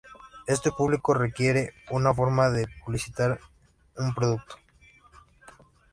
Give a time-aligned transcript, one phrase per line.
[0.47, 3.39] Este público requiere una nueva forma de publicitar
[3.97, 4.55] un producto.